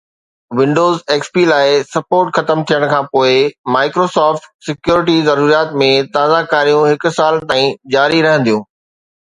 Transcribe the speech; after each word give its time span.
windows 0.59 1.01
XP 1.15 1.43
لاءِ 1.49 1.67
support 1.91 2.27
ختم 2.37 2.63
ٿيڻ 2.71 2.85
کان 2.93 3.05
پوءِ 3.17 3.35
Microsoft 3.75 4.49
سيڪيورٽي 4.69 5.19
ضروريات 5.29 5.79
۾ 5.85 5.93
تازه 6.19 6.43
ڪاريون 6.55 6.91
هڪ 6.95 7.13
سال 7.21 7.39
تائين 7.53 7.71
جاري 7.99 8.27
رهنديون 8.29 8.69